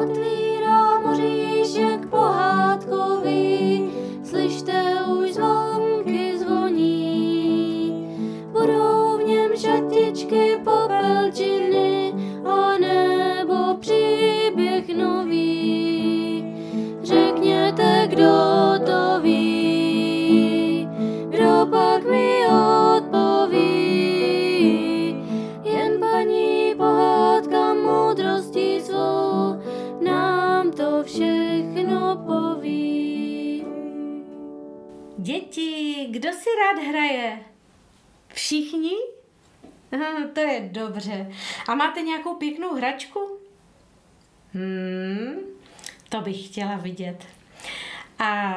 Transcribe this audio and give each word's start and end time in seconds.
Gott. 0.00 0.49
Děti, 35.60 36.06
kdo 36.10 36.32
si 36.32 36.48
rád 36.60 36.88
hraje? 36.88 37.40
Všichni? 38.28 38.92
To 40.34 40.40
je 40.40 40.68
dobře. 40.72 41.32
A 41.68 41.74
máte 41.74 42.02
nějakou 42.02 42.34
pěknou 42.34 42.74
hračku? 42.74 43.38
Hmm, 44.54 45.38
to 46.08 46.20
bych 46.20 46.46
chtěla 46.46 46.76
vidět. 46.76 47.26
A 48.18 48.54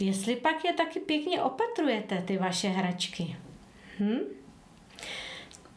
jestli 0.00 0.36
pak 0.36 0.64
je 0.64 0.72
taky 0.72 1.00
pěkně 1.00 1.42
opatrujete, 1.42 2.22
ty 2.26 2.38
vaše 2.38 2.68
hračky? 2.68 3.36
Hm? 3.98 4.20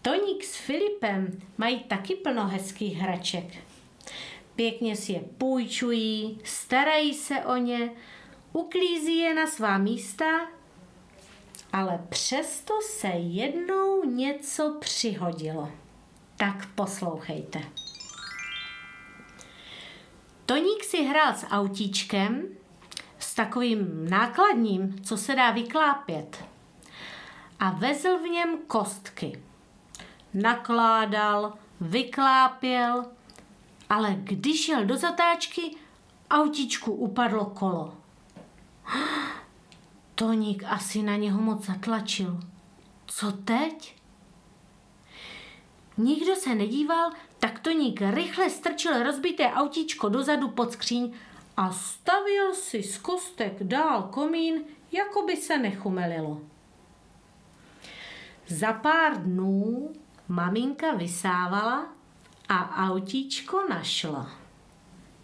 Toník 0.01 0.43
s 0.43 0.55
Filipem 0.55 1.41
mají 1.57 1.79
taky 1.79 2.15
plno 2.15 2.47
hezkých 2.47 2.97
hraček. 2.97 3.45
Pěkně 4.55 4.95
si 4.95 5.11
je 5.11 5.19
půjčují, 5.37 6.39
starají 6.43 7.13
se 7.13 7.39
o 7.45 7.55
ně, 7.55 7.91
uklízí 8.53 9.17
je 9.17 9.33
na 9.33 9.47
svá 9.47 9.77
místa, 9.77 10.25
ale 11.73 11.99
přesto 12.09 12.73
se 12.81 13.07
jednou 13.07 14.03
něco 14.03 14.77
přihodilo. 14.79 15.71
Tak 16.37 16.65
poslouchejte. 16.75 17.61
Toník 20.45 20.83
si 20.83 21.03
hrál 21.03 21.33
s 21.33 21.45
autíčkem, 21.45 22.47
s 23.19 23.35
takovým 23.35 24.09
nákladním, 24.09 25.03
co 25.03 25.17
se 25.17 25.35
dá 25.35 25.51
vyklápět. 25.51 26.45
A 27.59 27.69
vezl 27.71 28.17
v 28.17 28.27
něm 28.27 28.57
kostky. 28.67 29.43
Nakládal, 30.33 31.53
vyklápěl, 31.81 33.05
ale 33.89 34.15
když 34.19 34.67
jel 34.67 34.85
do 34.85 34.97
zatáčky, 34.97 35.75
autíčku 36.29 36.91
upadlo 36.91 37.45
kolo. 37.45 37.93
Toník 40.19 40.63
asi 40.67 41.03
na 41.03 41.15
něho 41.15 41.41
moc 41.41 41.65
zatlačil. 41.65 42.39
Co 43.05 43.31
teď? 43.31 43.95
Nikdo 45.97 46.35
se 46.35 46.55
nedíval, 46.55 47.11
tak 47.39 47.59
Toník 47.59 48.01
rychle 48.01 48.49
strčil 48.49 49.03
rozbité 49.03 49.51
autíčko 49.51 50.09
dozadu 50.09 50.49
pod 50.49 50.71
skříň 50.71 51.13
a 51.57 51.71
stavil 51.71 52.53
si 52.53 52.83
z 52.83 52.97
kostek 52.97 53.63
dál 53.63 54.03
komín, 54.03 54.63
jako 54.91 55.25
by 55.25 55.37
se 55.37 55.57
nechumelilo. 55.57 56.41
Za 58.47 58.73
pár 58.73 59.23
dnů 59.23 59.89
maminka 60.27 60.93
vysávala 60.93 61.93
a 62.49 62.87
autíčko 62.87 63.67
našla. 63.69 64.31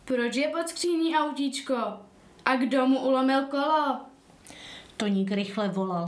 Proč 0.06 0.36
je 0.36 0.48
pod 0.48 0.70
skříní 0.70 1.18
autíčko? 1.18 1.76
A 2.46 2.56
kdo 2.56 2.88
mu 2.88 3.00
ulomil 3.00 3.46
kolo? 3.46 4.15
Toník 4.98 5.32
rychle 5.32 5.70
volal. 5.70 6.06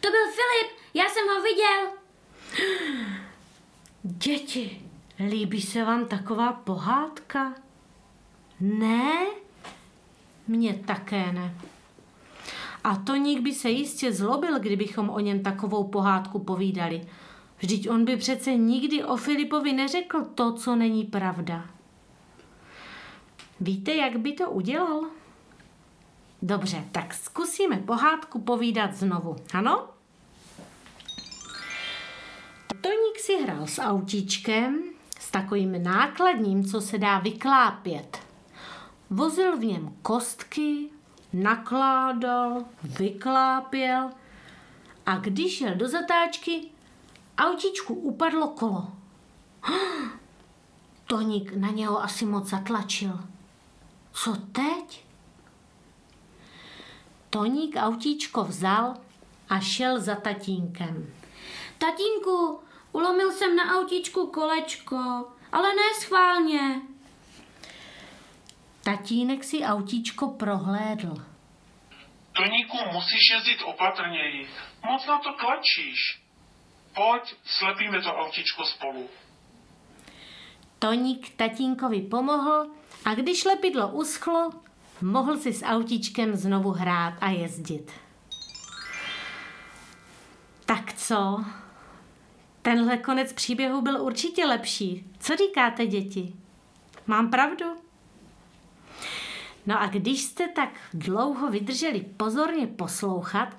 To 0.00 0.08
byl 0.10 0.26
Filip, 0.26 0.78
já 0.94 1.04
jsem 1.08 1.28
ho 1.28 1.42
viděl. 1.42 2.00
Děti, 4.02 4.82
líbí 5.28 5.62
se 5.62 5.84
vám 5.84 6.06
taková 6.06 6.52
pohádka? 6.52 7.54
Ne? 8.60 9.26
Mně 10.48 10.74
také 10.74 11.32
ne. 11.32 11.54
A 12.84 12.96
Toník 12.96 13.40
by 13.40 13.54
se 13.54 13.70
jistě 13.70 14.12
zlobil, 14.12 14.58
kdybychom 14.58 15.10
o 15.10 15.20
něm 15.20 15.42
takovou 15.42 15.84
pohádku 15.84 16.38
povídali. 16.38 17.08
Vždyť 17.58 17.90
on 17.90 18.04
by 18.04 18.16
přece 18.16 18.54
nikdy 18.54 19.04
o 19.04 19.16
Filipovi 19.16 19.72
neřekl 19.72 20.24
to, 20.24 20.52
co 20.52 20.76
není 20.76 21.04
pravda. 21.04 21.70
Víte, 23.60 23.94
jak 23.94 24.16
by 24.16 24.32
to 24.32 24.50
udělal? 24.50 25.19
Dobře, 26.42 26.84
tak 26.92 27.14
zkusíme 27.14 27.76
pohádku 27.76 28.40
povídat 28.40 28.94
znovu, 28.94 29.36
ano? 29.54 29.88
Toník 32.80 33.18
si 33.18 33.42
hrál 33.42 33.66
s 33.66 33.78
autíčkem, 33.78 34.82
s 35.20 35.30
takovým 35.30 35.82
nákladním, 35.82 36.64
co 36.64 36.80
se 36.80 36.98
dá 36.98 37.18
vyklápět. 37.18 38.18
Vozil 39.10 39.56
v 39.56 39.64
něm 39.64 39.96
kostky, 40.02 40.88
nakládal, 41.32 42.64
vyklápěl 42.82 44.10
a 45.06 45.16
když 45.16 45.60
jel 45.60 45.74
do 45.74 45.88
zatáčky, 45.88 46.62
autíčku 47.38 47.94
upadlo 47.94 48.48
kolo. 48.48 48.92
Toník 51.06 51.52
na 51.52 51.68
něho 51.68 52.02
asi 52.02 52.26
moc 52.26 52.48
zatlačil. 52.48 53.20
Co 54.12 54.36
teď? 54.36 55.09
Toník 57.30 57.76
autíčko 57.76 58.44
vzal 58.44 58.94
a 59.48 59.60
šel 59.60 60.00
za 60.00 60.14
tatínkem. 60.14 61.14
Tatínku, 61.78 62.60
ulomil 62.92 63.32
jsem 63.32 63.56
na 63.56 63.78
autíčku 63.78 64.26
kolečko, 64.26 64.96
ale 65.52 65.68
ne 65.74 66.00
schválně. 66.00 66.80
Tatínek 68.84 69.44
si 69.44 69.62
autíčko 69.62 70.28
prohlédl. 70.28 71.14
Toníku, 72.32 72.76
musíš 72.92 73.30
jezdit 73.34 73.62
opatrněji. 73.64 74.48
Moc 74.84 75.06
na 75.06 75.18
to 75.18 75.32
tlačíš. 75.32 76.22
Pojď, 76.94 77.34
slepíme 77.44 78.02
to 78.02 78.08
autíčko 78.08 78.64
spolu. 78.64 79.08
Toník 80.78 81.36
tatínkovi 81.36 82.00
pomohl 82.02 82.66
a 83.04 83.14
když 83.14 83.44
lepidlo 83.44 83.88
uschlo, 83.88 84.50
mohl 85.02 85.36
si 85.36 85.52
s 85.52 85.64
autíčkem 85.64 86.36
znovu 86.36 86.70
hrát 86.70 87.14
a 87.20 87.30
jezdit. 87.30 87.92
Tak 90.66 90.92
co? 90.92 91.44
Tenhle 92.62 92.96
konec 92.96 93.32
příběhu 93.32 93.82
byl 93.82 94.02
určitě 94.02 94.46
lepší. 94.46 95.06
Co 95.20 95.36
říkáte, 95.36 95.86
děti? 95.86 96.34
Mám 97.06 97.30
pravdu? 97.30 97.66
No 99.66 99.82
a 99.82 99.86
když 99.86 100.22
jste 100.22 100.48
tak 100.48 100.68
dlouho 100.94 101.50
vydrželi 101.50 102.00
pozorně 102.00 102.66
poslouchat, 102.66 103.56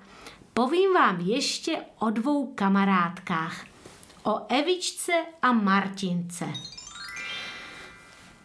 povím 0.54 0.94
vám 0.94 1.20
ještě 1.20 1.78
o 2.00 2.10
dvou 2.10 2.54
kamarádkách. 2.54 3.66
O 4.24 4.46
Evičce 4.50 5.14
a 5.42 5.52
Martince. 5.52 6.46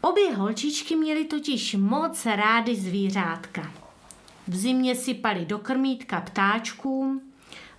Obě 0.08 0.34
holčičky 0.34 0.96
měly 0.96 1.24
totiž 1.24 1.74
moc 1.74 2.26
rády 2.26 2.76
zvířátka. 2.76 3.72
V 4.48 4.56
zimě 4.56 4.94
sypali 4.94 5.46
do 5.46 5.58
krmítka 5.58 6.20
ptáčkům, 6.20 7.20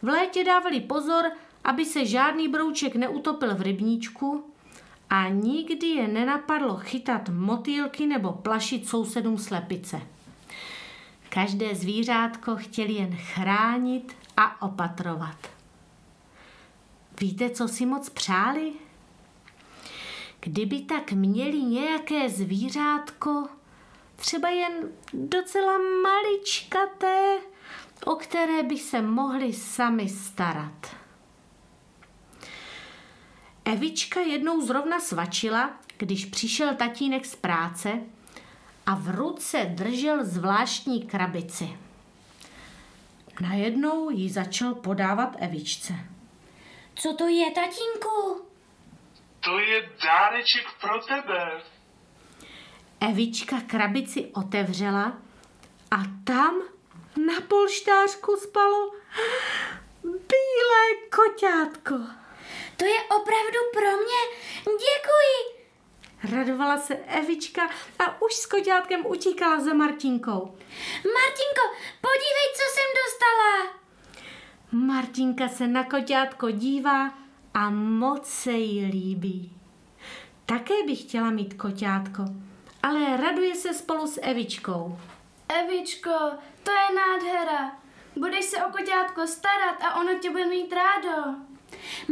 v 0.02 0.08
létě 0.08 0.44
dávali 0.44 0.80
pozor, 0.80 1.26
aby 1.64 1.86
se 1.86 2.06
žádný 2.06 2.48
brouček 2.48 2.96
neutopil 2.96 3.56
v 3.56 3.62
rybníčku 3.62 4.44
a 5.10 5.30
nikdy 5.30 5.88
je 5.88 6.07
nenapadlo 6.07 6.75
chytat 6.78 7.30
motýlky 7.30 8.07
nebo 8.07 8.31
plašit 8.31 8.88
sousedům 8.88 9.38
slepice. 9.38 10.01
Každé 11.30 11.75
zvířátko 11.75 12.56
chtěli 12.56 12.94
jen 12.94 13.18
chránit 13.18 14.16
a 14.38 14.62
opatrovat. 14.62 15.38
Víte, 17.19 17.50
co 17.50 17.68
si 17.68 17.86
moc 17.86 18.10
přáli? 18.10 18.74
Kdyby 20.48 20.80
tak 20.80 21.12
měli 21.12 21.62
nějaké 21.62 22.30
zvířátko, 22.30 23.48
třeba 24.16 24.50
jen 24.50 24.74
docela 25.14 25.78
maličkaté, 26.04 27.38
o 28.06 28.16
které 28.16 28.64
by 28.64 28.78
se 28.78 29.02
mohli 29.02 29.54
sami 29.54 30.10
starat. 30.10 30.96
Evička 33.66 34.20
jednou 34.20 34.66
zrovna 34.66 35.00
svačila, 35.00 35.80
když 35.98 36.26
přišel 36.26 36.76
tatínek 36.76 37.26
z 37.26 37.36
práce 37.36 38.02
a 38.86 38.96
v 38.96 39.16
ruce 39.16 39.66
držel 39.76 40.26
zvláštní 40.26 41.02
krabici. 41.02 41.78
Najednou 43.42 44.10
ji 44.10 44.30
začal 44.30 44.76
podávat 44.76 45.36
Evičce. 45.40 45.94
Co 46.96 47.14
to 47.14 47.28
je, 47.28 47.52
tatínku? 47.52 48.47
To 49.39 49.60
je 49.60 49.89
dáreček 50.04 50.66
pro 50.81 51.00
tebe. 51.01 51.62
Evička 53.00 53.62
krabici 53.68 54.31
otevřela 54.36 55.18
a 55.92 55.98
tam 56.24 56.62
na 57.28 57.42
polštářku 57.48 58.36
spalo 58.36 58.92
bílé 60.04 60.86
koťátko. 61.16 61.95
To 62.78 62.86
je 62.86 63.01
opravdu 63.01 63.60
pro 63.74 63.92
mě. 63.98 64.22
Děkuji. 64.63 65.57
Radovala 66.36 66.78
se 66.78 66.95
Evička 66.95 67.69
a 68.00 68.22
už 68.22 68.34
s 68.34 68.45
koťátkem 68.45 69.06
utíkala 69.06 69.60
za 69.60 69.74
Martinkou. 69.74 70.57
Martinko, 71.13 71.63
podívej, 72.01 72.48
co 72.56 72.63
jsem 72.74 72.89
dostala. 73.04 73.78
Martinka 74.72 75.48
se 75.48 75.68
na 75.68 75.84
koťátko 75.84 76.51
dívá 76.51 77.26
a 77.57 77.69
moc 77.69 78.25
se 78.25 78.51
jí 78.51 78.86
líbí. 78.86 79.51
Také 80.45 80.74
bych 80.86 81.01
chtěla 81.01 81.30
mít 81.30 81.54
koťátko, 81.54 82.25
ale 82.83 83.18
raduje 83.18 83.56
se 83.56 83.74
spolu 83.74 84.07
s 84.07 84.21
Evičkou. 84.21 85.00
Evičko, 85.50 86.12
to 86.63 86.71
je 86.71 86.95
nádhera. 86.95 87.71
Budeš 88.15 88.45
se 88.45 88.65
o 88.65 88.71
koťátko 88.71 89.27
starat 89.27 89.81
a 89.81 90.00
ono 90.00 90.19
tě 90.19 90.30
bude 90.30 90.45
mít 90.45 90.74
rádo. 90.74 91.38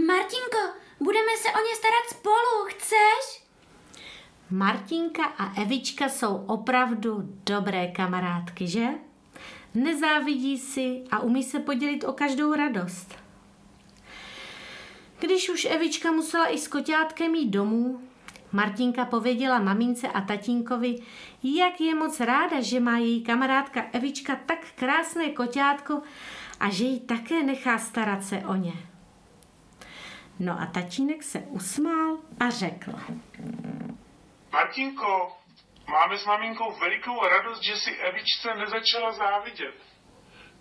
Martinko, 0.08 0.78
budeme 1.00 1.38
se 1.38 1.48
o 1.48 1.58
ně 1.58 1.76
starat 1.76 2.10
spolu, 2.10 2.66
chceš? 2.68 3.44
Martinka 4.50 5.26
a 5.26 5.62
Evička 5.62 6.10
jsou 6.10 6.46
opravdu 6.48 7.30
dobré 7.46 7.88
kamarádky, 7.88 8.68
že? 8.68 8.88
Nezávidí 9.74 10.58
si 10.58 11.04
a 11.12 11.20
umí 11.20 11.44
se 11.44 11.60
podělit 11.60 12.04
o 12.04 12.14
každou 12.14 12.54
radost. 12.54 13.25
Když 15.20 15.50
už 15.50 15.66
Evička 15.66 16.12
musela 16.12 16.48
i 16.48 16.58
s 16.58 16.68
koťátkem 16.68 17.36
jít 17.36 17.50
domů, 17.50 18.02
Martinka 18.52 19.06
pověděla 19.06 19.60
mamince 19.60 20.08
a 20.08 20.22
tatínkovi, 20.22 20.96
jak 21.44 21.82
je 21.82 21.96
moc 21.96 22.20
ráda, 22.20 22.62
že 22.62 22.80
má 22.80 22.98
její 22.98 23.24
kamarádka 23.24 23.86
Evička 23.92 24.36
tak 24.36 24.60
krásné 24.76 25.30
koťátko 25.30 26.02
a 26.60 26.70
že 26.70 26.84
ji 26.84 27.00
také 27.00 27.44
nechá 27.44 27.78
starat 27.78 28.24
se 28.24 28.38
o 28.38 28.56
ně. 28.56 28.74
No 30.40 30.62
a 30.62 30.66
tatínek 30.66 31.24
se 31.24 31.40
usmál 31.40 32.18
a 32.40 32.50
řekl. 32.50 32.92
Martinko, 34.52 35.38
máme 35.88 36.18
s 36.18 36.26
maminkou 36.26 36.80
velikou 36.80 37.28
radost, 37.28 37.64
že 37.64 37.76
si 37.76 37.92
Evičce 37.92 38.56
nezačala 38.56 39.12
závidět. 39.12 39.76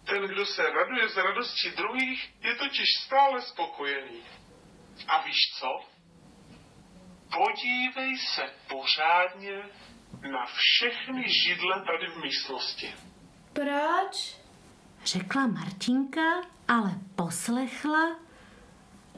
Ten, 0.05 0.23
kdo 0.23 0.47
se 0.47 0.63
raduje 0.71 1.09
z 1.09 1.17
radosti 1.17 1.71
druhých, 1.77 2.35
je 2.41 2.55
totiž 2.55 2.89
stále 3.07 3.43
spokojený. 3.43 4.23
A 5.09 5.23
víš 5.23 5.37
co? 5.59 5.81
Podívej 7.37 8.19
se 8.19 8.43
pořádně 8.69 9.63
na 10.33 10.47
všechny 10.47 11.25
židle 11.29 11.85
tady 11.87 12.07
v 12.07 12.23
místnosti. 12.23 12.95
Proč? 13.53 14.37
Řekla 15.05 15.47
Martinka, 15.47 16.43
ale 16.69 16.91
poslechla. 17.17 18.19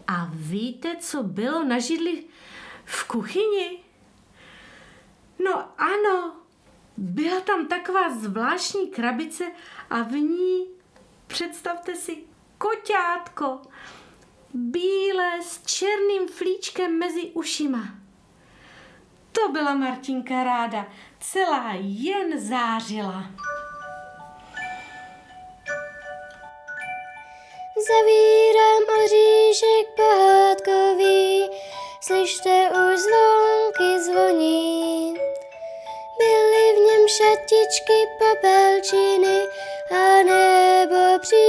A 0.07 0.31
víte, 0.33 0.97
co 0.97 1.23
bylo 1.23 1.65
na 1.65 1.79
židli 1.79 2.25
v 2.85 3.05
kuchyni? 3.05 3.85
No 5.45 5.81
ano, 5.81 6.37
byla 6.97 7.41
tam 7.41 7.69
taková 7.69 8.11
zvláštní 8.11 8.91
krabice 8.91 9.45
a 9.91 10.03
v 10.03 10.13
ní, 10.13 10.67
představte 11.27 11.95
si, 11.95 12.25
koťátko, 12.59 13.63
bílé 14.57 15.43
s 15.43 15.63
černým 15.67 16.29
flíčkem 16.29 16.99
mezi 16.99 17.23
ušima. 17.23 17.81
To 19.33 19.49
byla 19.49 19.75
Martinka 19.75 20.45
ráda, 20.45 20.87
celá 21.21 21.73
jen 21.81 22.41
zářila. 22.41 23.25
Zavírám 27.89 28.83
oříšek 29.05 29.87
pohádkový, 29.97 31.45
slyšte 32.01 32.69
už 32.71 33.01
zvonky 33.01 34.05
zvoní. 34.05 35.15
Byly 36.19 36.73
v 36.73 36.79
něm 36.87 37.09
šatičky, 37.09 37.99
popelčiny 38.19 39.41
a 39.91 40.23
nebo 40.23 41.19
příběh 41.19 41.46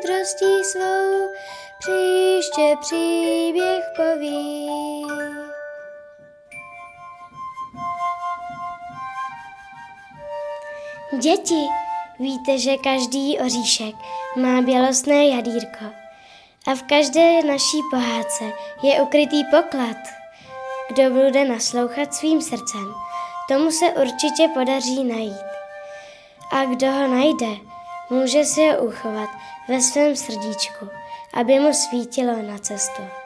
moudrostí 0.00 0.64
svou 0.64 1.32
příště 1.78 2.76
příběh 2.80 3.84
poví. 3.96 4.70
Děti, 11.18 11.66
víte, 12.18 12.58
že 12.58 12.76
každý 12.76 13.38
oříšek 13.38 13.94
má 14.36 14.62
bělostné 14.62 15.24
jadírko 15.24 15.84
a 16.66 16.74
v 16.74 16.82
každé 16.82 17.42
naší 17.42 17.78
pohádce 17.90 18.44
je 18.82 19.02
ukrytý 19.02 19.44
poklad. 19.44 19.96
Kdo 20.88 21.10
bude 21.10 21.44
naslouchat 21.44 22.14
svým 22.14 22.42
srdcem, 22.42 22.94
tomu 23.48 23.70
se 23.70 23.86
určitě 23.86 24.48
podaří 24.54 25.04
najít. 25.04 25.50
A 26.52 26.64
kdo 26.64 26.92
ho 26.92 27.08
najde, 27.08 27.70
může 28.10 28.44
si 28.44 28.68
ho 28.68 28.78
uchovat 28.78 29.30
ve 29.68 29.80
svém 29.80 30.16
srdíčku, 30.16 30.88
aby 31.34 31.60
mu 31.60 31.72
svítilo 31.72 32.42
na 32.42 32.58
cestu. 32.58 33.19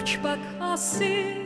Proč 0.00 0.16
pak 0.16 0.38
asi 0.60 1.39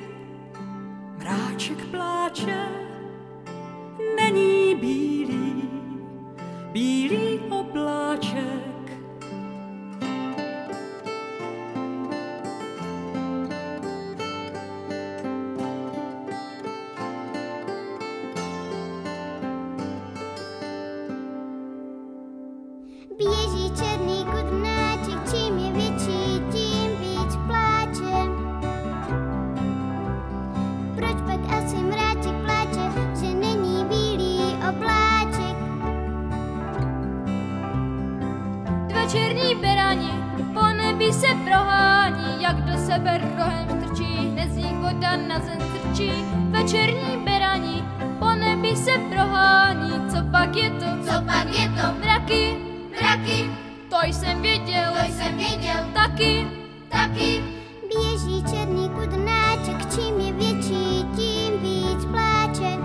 berani 39.94 40.10
po 40.54 40.66
nebi 40.76 41.12
se 41.12 41.26
prohání, 41.44 42.42
jak 42.42 42.56
do 42.56 42.78
sebe 42.78 43.18
rohem 43.38 43.68
strčí, 43.68 44.04
hned 44.32 44.50
z 44.52 44.56
nich 44.56 44.74
voda 44.76 45.16
na 45.16 45.38
zem 45.40 45.58
strčí. 45.60 46.10
Dva 46.34 46.62
černí 46.68 47.24
berani 47.24 47.84
po 48.18 48.30
nebi 48.30 48.76
se 48.76 48.90
prohání, 49.10 49.90
co 50.10 50.16
pak 50.30 50.56
je 50.56 50.70
to, 50.70 50.86
Co 51.06 51.22
pak 51.22 51.46
je 51.58 51.68
to? 51.68 51.86
mraky, 52.00 52.56
Mraky, 53.00 53.50
to 53.90 53.96
jsem 54.06 54.42
věděl, 54.42 54.92
to 54.92 55.12
jsem 55.12 55.36
věděl 55.36 55.84
taky. 55.94 56.46
taky. 56.88 57.42
Běží 57.88 58.44
černý 58.50 58.88
kudrnáček, 58.88 59.94
čím 59.94 60.20
je 60.20 60.32
větší, 60.32 61.04
tím 61.16 61.52
víc 61.62 62.04
pláče. 62.04 62.78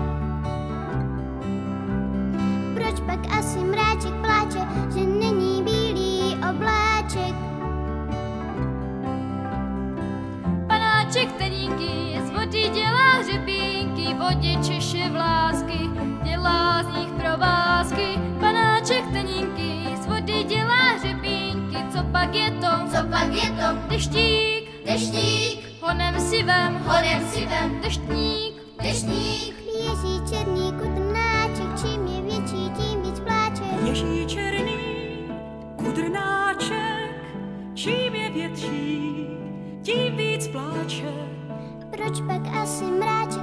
Proč 2.74 3.00
pak 3.06 3.38
asi 3.38 3.58
mráček 3.58 4.14
pláče, 4.20 4.66
že 4.94 5.06
není 5.06 5.62
bílý 5.62 6.36
obláček? 6.50 6.79
Lodi 14.30 14.56
Češi 14.62 15.10
vlásky, 15.10 15.78
dělá 16.22 16.82
z 16.82 16.96
nich 16.96 17.10
provázky, 17.10 18.06
panáček 18.40 19.04
tenínky, 19.12 19.96
z 20.02 20.06
vody 20.06 20.44
dělá 20.44 20.82
hřebínky, 20.98 21.76
co 21.92 22.02
pak 22.12 22.34
je 22.34 22.50
to? 22.50 22.70
Co 22.90 23.06
pak 23.10 23.32
je 23.32 23.50
to? 23.50 23.88
Deštík, 23.88 24.70
Deštík, 24.86 25.64
honem 25.80 26.20
si 26.20 26.42
vem, 26.42 26.80
honem 26.86 27.28
si 27.28 27.46
vem. 27.46 27.80
deštník, 27.80 28.54
Deštník, 28.82 29.54
Běží 29.64 30.20
černý 30.30 30.72
kudrnáček, 30.72 31.80
čím 31.80 32.06
je 32.06 32.22
větší, 32.22 32.70
tím 32.70 33.02
víc 33.02 33.20
pláče. 33.20 33.62
Ježí 33.84 34.26
černý 34.26 34.78
kudrnáček, 35.76 37.24
čím 37.74 38.14
je 38.14 38.30
větší, 38.30 39.26
tím 39.82 40.16
víc 40.16 40.48
pláče. 40.48 41.29
Proč 42.10 42.26
pak 42.26 42.42
asi 42.62 42.84
mráček? 42.84 43.39